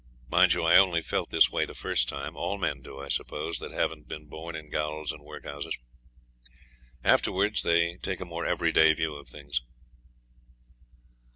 Mind 0.29 0.55
you, 0.55 0.63
I 0.63 0.77
only 0.79 1.03
felt 1.03 1.29
this 1.29 1.51
way 1.51 1.63
the 1.63 1.75
first 1.75 2.09
time. 2.09 2.35
All 2.35 2.57
men 2.57 2.81
do, 2.81 2.97
I 2.99 3.07
suppose, 3.07 3.59
that 3.59 3.69
haven't 3.71 4.07
been 4.07 4.25
born 4.25 4.55
in 4.55 4.71
gaols 4.71 5.11
and 5.11 5.21
workhouses. 5.23 5.77
Afterwards 7.03 7.61
they 7.61 7.97
take 7.97 8.19
a 8.19 8.25
more 8.25 8.43
everyday 8.47 8.95
view 8.95 9.13
of 9.13 9.27
things. 9.27 9.61